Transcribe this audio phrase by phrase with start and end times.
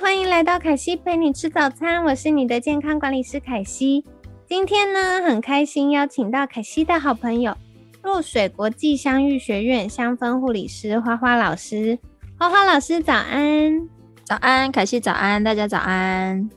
[0.00, 4.04] 欢迎来到凯西陪你吃早餐，我是你的健康管理师凯西。
[4.46, 7.52] 今天呢，很开心邀请到凯西的好朋友，
[8.00, 11.98] 若水国际香芋学院香氛护理师花花老师。
[12.38, 13.88] 花花老师早安，
[14.22, 16.48] 早安，凯西早安，大家早安。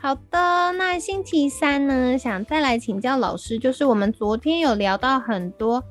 [0.00, 5.84] 好的，那星期三呢，想再来请教老师，就是我们昨天有聊到很多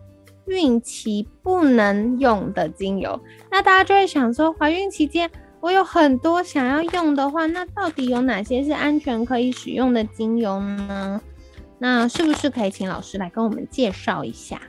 [0.48, 3.20] 孕期不能用的精油，
[3.52, 5.30] 那大家就会想说，怀孕期间。
[5.64, 11.22] 我有很多想要用的话，那到底有哪些是安全可以使用的精油呢？
[11.80, 14.60] 那是不是可以请老师来跟我们介绍一下？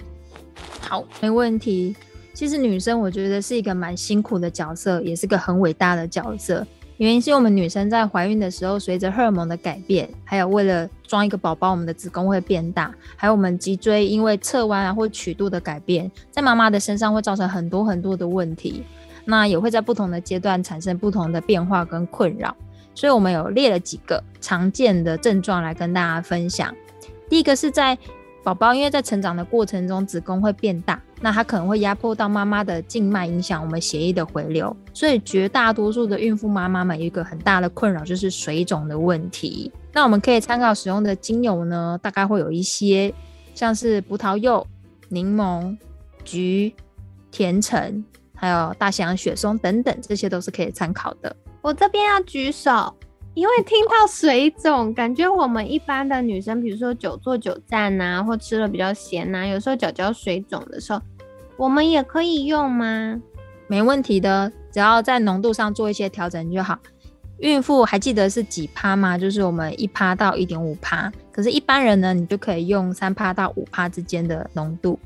[0.81, 1.97] 好，没问题。
[2.33, 6.64] 其实女生我觉得是一个蛮辛苦的角色，也是个很伟大的角色。
[6.98, 18.84] 原因是我们女生在怀孕的时候，随着荷尔蒙的改变，还有为了装一个宝宝，我们的子宫会变大，还有我们脊椎因为侧弯啊或曲度的改变，在妈妈的身上会造成很多很多的问题。
[19.25, 22.55] 那也会在不同的阶段产生不同的变化跟困扰，
[22.94, 26.75] 所以我们有列了几个常见的症状来跟大家分享。
[27.28, 27.97] 第一个是在
[28.42, 34.77] 宝宝因为在成长的过程中，子宫会变大，那它可能会压迫到妈妈的静脉，影响我们血液的回流。
[34.92, 39.72] 所以绝大多数的孕妇妈妈们有一个很大的困扰就是水肿的问题。
[39.95, 43.14] 那我们可以参考使用的精油呢，大概会有一些，
[43.55, 44.67] 像是葡萄柚、
[45.08, 45.75] 柠檬、
[46.22, 46.75] 橘、
[47.30, 48.05] 甜橙。
[48.45, 51.35] 还有大西洋雪松等等，这些都是可以参考的。
[51.63, 52.95] 我这边要举手，
[53.33, 61.01] 因为听到水肿，感觉我们一般的女生，比如说久坐久站呐，或吃了比较咸呐，有时候脚脚水肿的时候，
[61.57, 63.18] 我们也可以用吗？
[63.67, 66.79] 没问题的，只要在浓度上做一些调整就好。
[67.39, 69.17] 孕妇还记得是几趴吗？
[69.17, 74.98] 就是我们一趴到一点五趴，可是一般人呢，你就可以用三趴到五趴之间的浓度。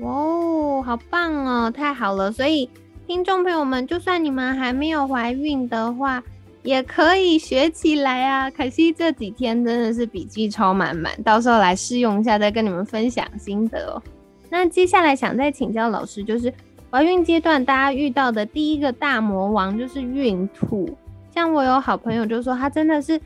[0.00, 2.30] 哇哦，好棒哦，太好了！
[2.30, 2.68] 所以
[3.06, 6.22] 听众朋友们，就算你们还没有怀孕的话，
[6.62, 8.50] 也可以学起来啊。
[8.50, 14.02] 可惜这几天真的是笔记超满满，到时候来试用一下，再跟你们分享心得哦。
[14.50, 16.52] 那接下来想再请教老师，就是
[16.90, 20.96] 怀孕阶段大家遇到的第一个大魔王就是孕吐。
[21.34, 23.20] 像我有好朋友就说，他真的是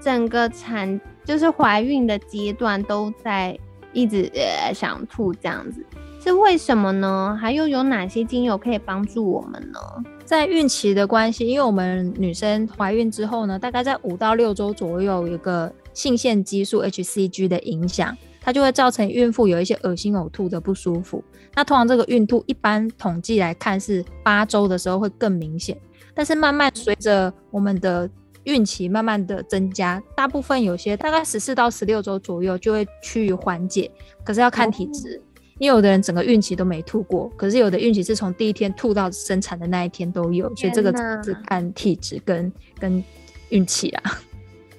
[0.00, 3.58] 整个产就是怀孕的阶段都在
[3.92, 5.84] 一直呃想吐这样子。
[6.24, 7.38] 是为什么呢？
[7.38, 9.78] 还有有哪些精油可以帮助我们呢？
[10.24, 21.22] 在孕期的关系，因为我们女生怀孕之后呢，大概在五到六周左右，有个性腺激素 HCG 的影响，它就会造成孕妇有一些恶心呕吐的不舒服。
[21.54, 25.78] 那通常这个孕吐一般统计来看是八周的时候会更明显，
[26.14, 28.08] 但是慢慢随着我们的
[28.44, 33.90] 孕期慢慢的增加，大部分有些大概十四到十六周左右就会趋于缓解，
[34.24, 35.22] 可是要看体质。
[35.58, 40.92] 因为有的人整个孕期都没吐过，可是有的孕期是从第一天吐到生产的那一天都有，所以这个
[41.22, 43.02] 是看体质跟跟
[43.50, 44.02] 运气啊。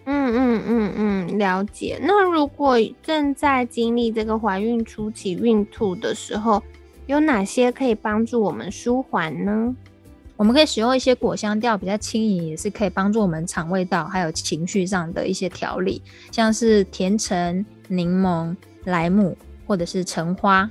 [0.07, 1.97] 嗯嗯嗯嗯，了解。
[2.01, 6.61] 那如果正在经历这个怀孕初期孕吐的时候，
[7.07, 9.75] 有哪些可以帮助我们舒缓呢？
[10.37, 18.53] 我们可以使用一些果香调比较轻盈，也是可以帮助我们肠胃道还有情绪上的一些调理，像是甜橙、柠檬、
[18.83, 19.37] 莱姆。
[19.65, 20.69] 或者是橙花、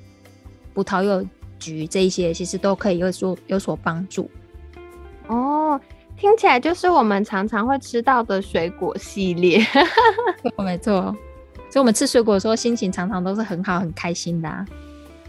[0.73, 1.25] 葡萄柚、
[1.59, 4.31] 橘这一些，其实都可以有所有所帮助。
[5.29, 5.81] 哦，
[6.17, 9.65] 听起来就是我们常常会吃到的水果系列。
[10.59, 11.15] 没错，
[11.71, 14.67] 所以我们吃水果的时候，心情常常都是很好、很开心的，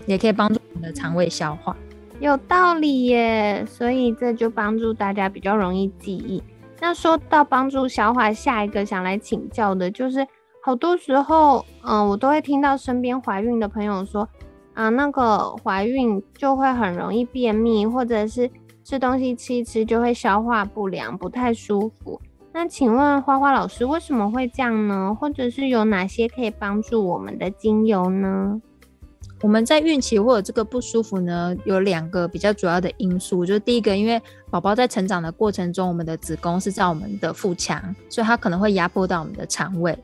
[0.06, 1.76] 也可以帮助我们的肠胃消化。
[2.20, 6.44] 有道理耶，所以这就帮助大家比较容易记忆。
[6.80, 10.26] 那说到帮助消化，下一个想来请教的就是。
[10.66, 14.28] 好多时候，嗯，我都会听到身边怀孕的朋友说，
[14.74, 18.50] 啊，那个怀孕就会很容易便秘，或者是
[18.84, 22.20] 吃东西吃一吃就会消化不良，不太舒服。
[22.52, 25.16] 那请问花花老师为什么会这样呢？
[25.22, 28.60] 或者是有哪些可以帮助我们的精油呢？
[29.44, 34.20] 我们在孕期或者这个不舒服呢，有两个比较主要的因素，就是第一个，因为
[34.50, 37.80] 宝宝在成长的过程中，我们的子宫是在我们的腹腔，
[38.10, 39.96] 所以它可能会压迫到我们的肠胃。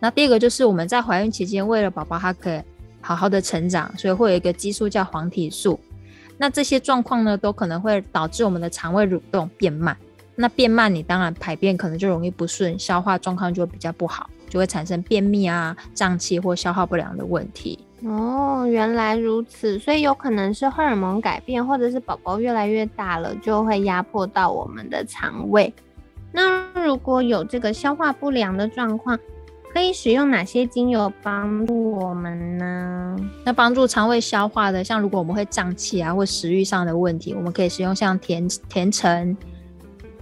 [0.00, 2.60] 那第二个就是我们在怀孕期间，为了宝宝他可以
[3.00, 5.78] 好好的成长，所以会有一个激素叫黄体素。
[6.38, 9.96] 那这些状况呢，都可能会导致我们的肠胃蠕动变慢。
[10.34, 17.78] 那变慢，你当然排便可能就容易不顺，消化状况就比较不好，就会产生便秘啊、胀气或消化不良的问题。
[18.02, 25.70] 哦，原来如此，所以有可能是荷尔蒙改变，或者是宝宝越来越大了，就会压迫到我们的肠胃。
[26.32, 29.18] 那如果有这个消化不良的状况，
[29.72, 33.16] 可以使用哪些精油帮助我们呢？
[33.44, 39.36] 那帮助肠胃消化的，像如果我们会胀气啊，或食欲上的问题，我们可以使用像甜甜橙、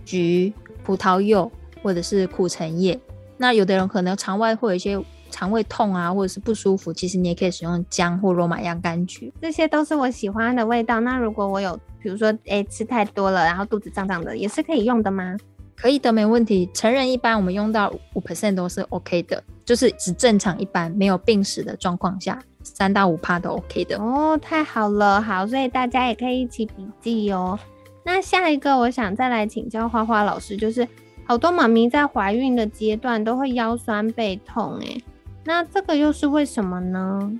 [0.04, 0.52] 橘、
[0.84, 1.50] 葡萄柚
[1.82, 2.98] 或者是苦橙叶。
[3.36, 5.02] 那有的人可能肠胃会有一些。
[5.30, 11.00] 肠胃痛啊，或者是不舒服，其实你也可以使用姜或罗马洋甘菊，这些都是我喜欢的味道。
[11.00, 15.36] 那如果我有，比如说，哎，吃太多了，然后肚子胀胀的，也是可以用的吗？
[15.80, 16.68] 可以的，没问题。
[16.74, 23.96] 成人一般我们用到五 percent 都是 OK 的，就是只正常一般没有病史的状况下，三到五帕都 OK 的。
[23.96, 27.56] 哦，太好了，好，所以大家也可以一起笔记哦。
[28.02, 30.86] 那下一个，我想再来请教花花老师，就是
[31.24, 35.00] 好多妈咪在怀孕的阶段都会腰酸背痛，诶。
[35.44, 37.38] 那这个又是为什么呢？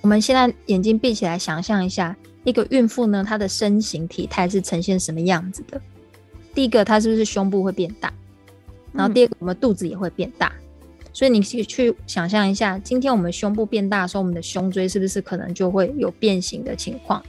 [0.00, 5.80] 我们现在眼睛闭起来，想象一下，一个孕妇呢，她的身形体态是呈现什么样子的？
[6.54, 8.12] 第一个，它是不是胸部会变大？
[8.92, 10.52] 然后第二个，我们肚子也会变大。
[11.12, 17.22] 所以你去去想象一下，今天我们胸部变大的时候，我们的胸椎是不是可能就会有变形的情况？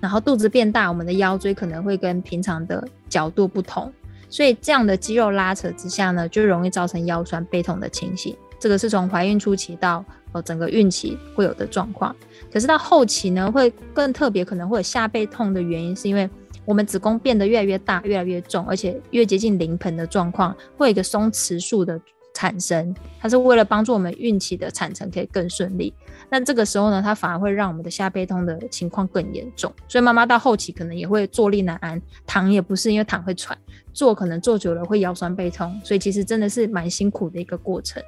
[0.00, 3.92] 然后肚子变大，我们的腰椎可能会跟平常的角度不同。
[4.28, 8.34] 所以这样的肌肉拉扯之下呢，就容易造成腰酸背痛的情形。
[8.58, 12.14] 这个是从怀孕初期到呃整个孕期会有的状况，
[12.52, 16.30] 可是到后期呢，会更特别，可能会有下背痛的原因，是因为
[16.64, 22.00] 我们子宫变得越来越大、越来越重，而且越接近临盆的状况，会有一个松弛素的
[22.34, 25.92] 产生，它是为了帮助我们孕期的产程可以更顺利。
[26.30, 33.56] 那这个时候呢，它反而会让我们的下背痛的情况更严重，所以妈妈到后期可能也会坐立难安，躺也不是因为躺会喘，
[33.92, 38.02] 坐可能坐久了会腰酸背痛，所以其实真的是蛮辛苦的一个过程。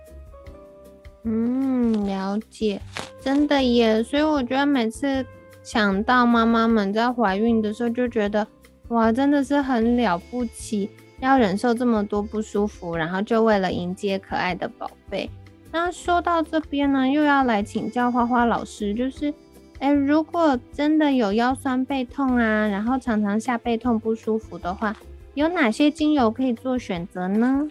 [1.25, 2.81] 嗯，了解，
[3.21, 4.03] 真的耶。
[4.03, 5.25] 所以我觉得每次
[5.65, 8.47] 想到妈妈们在怀孕的时候，就觉得
[8.89, 10.91] 哇，真的是很了不起，
[11.21, 15.29] 要忍受这么多不舒服，然后就为了迎接可爱的宝贝。
[15.73, 19.33] 那说到这边呢，又要来请教花花老师，就是，
[19.79, 24.95] 哎，如果真的有腰酸背痛啊，然后常常下背痛不舒服的话，
[25.33, 27.67] 有哪些精油可以做选择呢？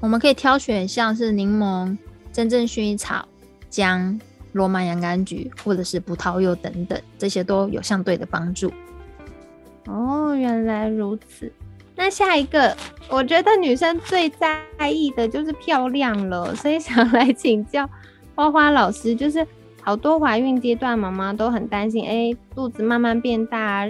[0.00, 1.96] 我们可以挑选像是柠檬。
[2.32, 3.28] 真正薰衣草、
[3.70, 4.20] 姜、
[4.54, 8.72] 罗马洋甘菊或者是葡萄柚等等，这些都有相对的帮助。
[9.86, 11.52] 哦，原来如此。
[11.96, 12.76] 那下一个，
[13.08, 17.88] 我觉得女生最在意的就是漂亮了，所以想来请教
[18.36, 19.44] 花花老师，就是
[19.82, 23.88] 好多怀孕阶段妈妈都很担心，哎，肚子慢慢变大。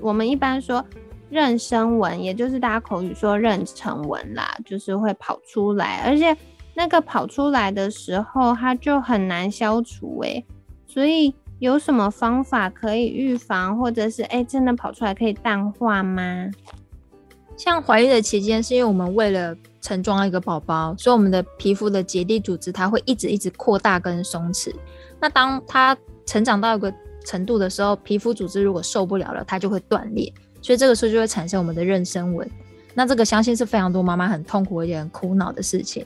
[0.00, 0.84] 我们一般说
[1.30, 6.36] 妊娠纹，也就是大家口语说妊娠纹啦，就是会跑出来，而且。
[6.74, 10.44] 那个跑出来的时候，它就很难消除诶，
[10.86, 16.50] 所以有什么方法可以预防，或者是哎真的跑出来可以淡化吗？
[17.56, 24.74] 像怀孕的期间，是因为我们为了盛装一个宝宝，所以我们的皮肤的结缔组织它会一直一直扩大跟松弛。
[25.20, 25.96] 那当它
[26.26, 26.92] 成长到一个
[27.24, 32.50] 程度的时候，皮肤组织如果受不了了，它就会断裂，所以这个时候就会产生我们的妊娠纹。
[32.94, 36.04] 那这个相信是非常多妈妈很痛苦而且很苦恼的事情。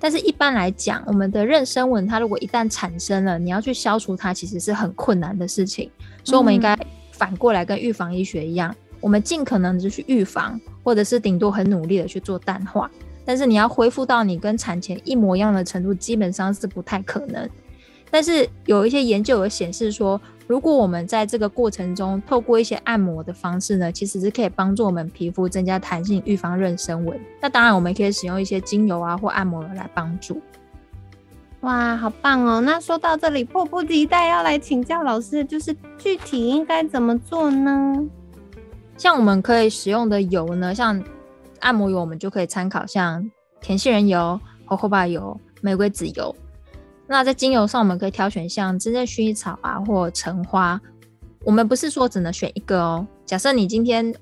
[0.00, 5.90] 但是，一般来讲，我们的妊娠纹它如果一旦产生了，你要去消除它，其实是很困难的事情。
[6.22, 6.78] 所以，我们应该
[7.12, 12.90] 反过来跟预防医学一样，我们尽可能的去预防，或者是顶多很努力的去做淡化。
[13.24, 17.48] 但是，你要恢复到你跟产前一模一样的程度，基本上是不太可能。
[18.10, 20.20] 但是，有一些研究有显示说。
[20.48, 27.20] 如果我们在这个过程中透过一些按摩的方式呢，其实是可以帮助我们皮肤增加弹性，预防妊娠纹。
[27.38, 30.40] 那当然，我们可以使用一些精油啊或按摩油来帮助。
[31.60, 32.62] 哇，好棒哦！
[32.62, 38.02] 那说到这里，迫不及待要来请教老师，就是具体应该怎么做呢？
[38.96, 41.04] 像我们可以使用的油呢，像
[41.60, 46.34] 按摩油，我们就可以参考像甜杏仁油、荷荷巴油、玫瑰籽油。
[47.08, 50.78] 那在精油上，我们可以挑选像真正薰衣草啊，或橙花。
[51.42, 53.06] 我们不是说只能选一个哦。
[53.24, 54.14] 假设你今天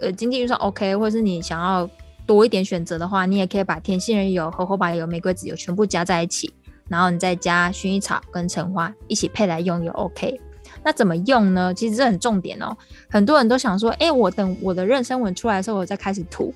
[0.00, 1.88] 呃经济预算 OK，或者是你想要
[2.24, 6.50] 多一点选择的话，你也可以把甜杏仁油、荷荷巴油、玫瑰籽油全部加在一起，
[6.88, 10.40] 然后你再加薰衣草跟橙花一起配来用也 OK。
[10.82, 11.74] 那怎么用呢？
[11.74, 12.74] 其实这很重点哦。
[13.10, 16.54] 很多人都想说，哎，我等我的妊娠纹出来的时候，我再开始涂。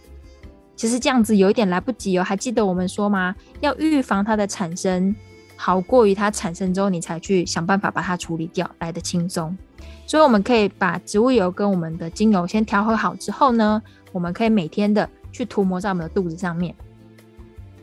[0.76, 2.24] 其实这样子有一点来不及哦。
[2.24, 3.34] 还记得我们说吗？
[3.60, 5.14] 要预防它的产生。
[5.64, 9.56] 好过于它产生之后，你才去想办法把它处理掉来的轻松。
[10.06, 16.74] 所以我们可以把植物油跟我们的精油先调和好之后呢，我们可以每天的去涂抹在我们的肚子上面。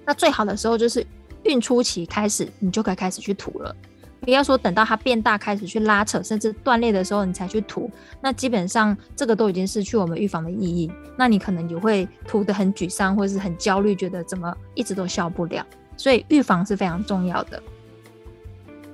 [0.05, 1.03] 那最好的时候就是
[1.41, 3.75] 孕初期开始，你就可以开始去涂了。
[4.19, 7.89] 不要说等到它变大开始去拉扯，甚至断裂的时候你才去涂，
[8.21, 10.91] 那基本上这个都已经失去我们预防的意义。
[11.17, 15.65] 那你可能也会涂得很沮丧，或是很焦虑，觉得怎么一直都消不了。
[15.97, 17.61] 所以预防是非常重要的。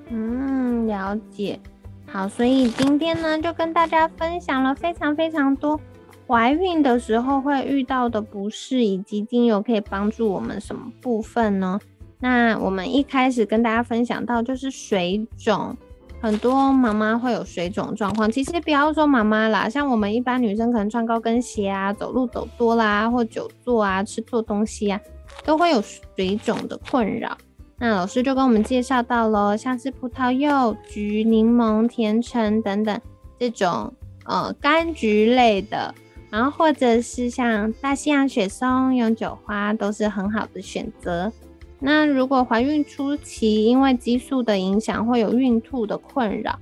[0.09, 1.59] 嗯，了解。
[2.05, 5.79] 好，所以今天呢就跟大家分享了非常非常多
[6.25, 11.79] 怀孕的时候会遇到的不适，以及精油可以帮助我们什么部分呢？
[12.19, 15.75] 那我们一开始跟大家分享到就是水肿，
[16.21, 18.31] 很多妈妈会有水肿状况。
[18.31, 24.99] 其实不要说妈妈啦，像我们一般女生可能穿高跟鞋啊、走路走多啦，或久坐啊、吃错东西啊，
[25.43, 25.81] 都会有
[26.15, 27.37] 水肿的困扰。
[27.79, 32.99] 那老师就跟我们介绍到了，像是葡萄柚、橘、柠檬、甜橙等等
[33.39, 33.93] 这种
[34.25, 35.93] 呃柑橘类的，
[36.31, 41.31] 然后或者是像大西洋雪松、永久花，都是很好的选择。
[41.79, 46.57] 那如果怀孕初期因为激素的影响会有孕吐的困扰，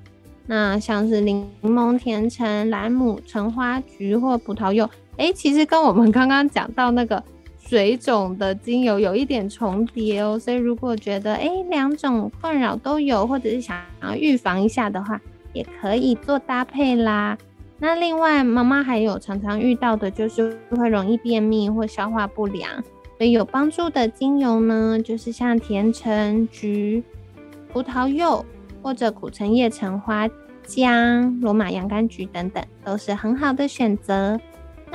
[0.46, 7.24] 那像是柠檬、甜橙、蓝姆、橙花、橘或葡萄柚，哎，其实跟我们刚刚讲到那个
[7.68, 10.38] 水肿的精油有一点重叠哦。
[10.38, 15.20] 所以如果觉得哎两种困扰都有，或者是想要预防一下的话，
[15.54, 17.38] 也可以做搭配啦。
[17.78, 22.84] 那另外妈妈还有常常遇到的就是会容易便秘或消化不良。
[23.18, 27.02] 所以有帮助的精油呢，就是像甜橙、橘、
[27.72, 28.46] 葡萄柚
[28.82, 30.30] 或者苦橙叶、橙花、
[30.66, 34.40] 姜、罗马洋甘菊等等，都是很好的选择。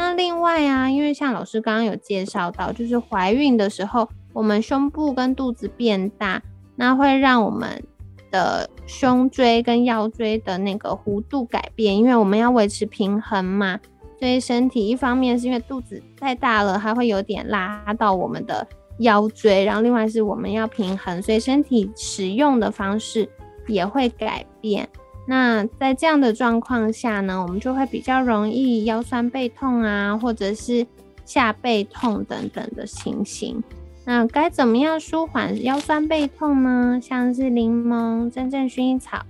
[0.01, 6.43] 那另外啊，因为像老师刚刚有介绍到，就是怀孕的时候，我们胸部跟肚子变大，
[6.75, 7.85] 那会让我们
[8.31, 13.79] 的胸椎跟腰椎的那个弧度改变，因为我们要维持平衡嘛。
[14.19, 18.67] 所以身体一方面是因为肚子太大了，它会有点拉到我们的
[19.01, 23.29] 腰椎，然后另外是我们要平衡，所以身体使用的方式
[23.67, 24.89] 也会改变。
[25.27, 30.87] 那在这样的状况下呢，我们就会比较容易腰酸背痛啊，或者是
[31.25, 33.63] 下背痛等等的情形。
[34.05, 36.99] 那该怎么样舒缓腰酸背痛呢？
[37.01, 39.25] 像是柠檬、真正薰衣草、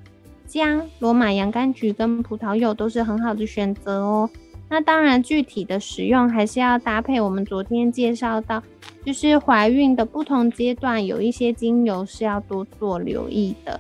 [0.47, 4.31] 姜、罗马洋甘菊跟葡萄柚都是很好的选择哦。
[4.71, 8.63] 那当然，具体的使用还是要搭配我们昨天介绍到，
[9.05, 13.79] 就是怀孕的不同阶段，有一些精油是要多做留意的。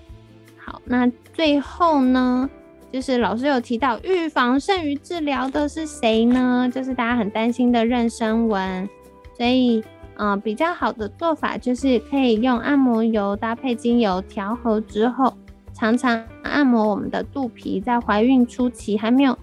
[0.71, 2.49] 好，那最后呢，
[2.93, 6.71] 就是老师有提到预防胜于治疗的是谁呢？
[6.73, 8.89] 就是大家很担心的妊娠纹，
[9.37, 9.83] 所以，
[10.15, 15.35] 嗯，比较好的做法就是可以用按摩油搭配精油调和之后，
[15.75, 19.37] 常常按摩我们的肚皮，在怀孕初期还没有。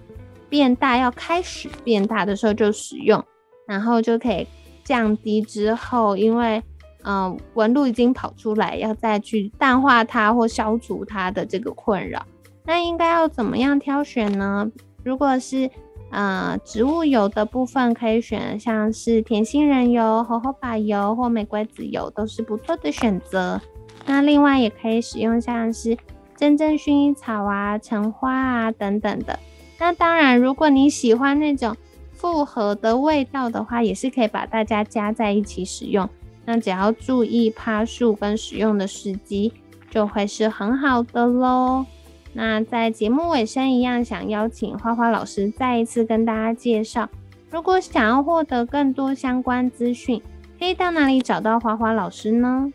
[0.48, 3.22] 变大要开始变大的时候就使用，
[3.66, 4.46] 然后就可以
[4.82, 6.62] 降低之后，因为
[7.04, 12.24] 嗯纹路已经跑出来，要再去淡化它或消除它的这个困扰。
[12.64, 14.70] 那应该要怎么样挑选呢？
[15.02, 15.70] 如果是
[16.10, 23.60] 呃植物油的部分，可以选像是甜杏仁油、荷荷巴油或玫瑰籽油，都是不错的选择。
[24.06, 25.96] 那另外也可以使用像是
[26.36, 29.38] 真正薰衣草啊、橙花啊等等的。
[29.78, 31.76] 那当然，如果你喜欢那种
[32.12, 36.08] 复合的味道的话，也是可以把大家加在一起使用。
[36.48, 39.52] 那只要注意趴树跟使用的时机，
[39.90, 41.84] 就会是很好的喽。
[42.32, 47.06] 那在节目尾声一样，想邀请花花老师再一次跟大家介绍，
[47.50, 50.22] 如果想要获得更多相关资讯，
[50.58, 52.72] 可以到哪里找到花花老师呢？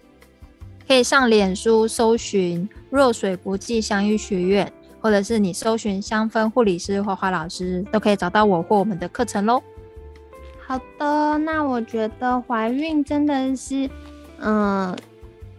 [0.87, 4.71] 可以上脸书搜寻若水国际香育学院。
[5.01, 9.61] 或者是你搜寻香氛护理师花花老师，都可以找到我或我们的课程喽。
[10.73, 13.87] 好的，那我觉得怀孕真的是，
[14.39, 14.97] 嗯，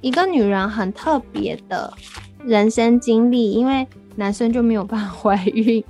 [0.00, 1.94] 一个女人很特别的
[2.42, 5.84] 人生经历，因为男生就没有办法 怀孕。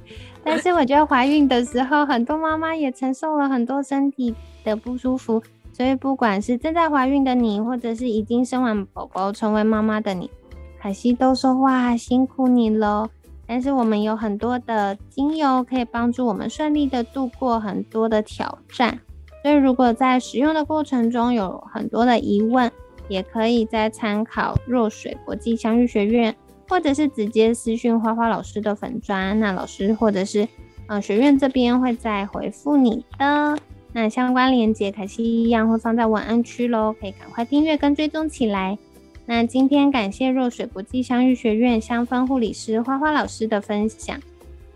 [0.45, 10.31] 但是我觉得怀孕的时候，很多妈妈也承受了很多身体的不舒服，所以不管是正在怀孕的你，或者是已经生完宝宝成为妈妈的你，
[10.79, 13.09] 海西都说哇，辛苦你了。
[13.47, 19.01] 但是我们有很多的精油可以帮助我们顺利的度过很多的挑战，
[19.45, 22.73] 所以如果在使用的过程中有很多的疑问，
[23.09, 26.35] 也可以再参考若水国际香育学院，
[26.67, 30.49] 或者是直接私讯花花老师的粉砖，那老师或者是
[30.87, 33.59] 呃学院这边会再回复你的。
[33.93, 38.79] 那相关链接凯西一样会放在文案区喽，可以赶快订阅跟追踪起来。
[39.27, 44.19] 那今天感谢若水国际香育学院香氛护理师花花老师的分享。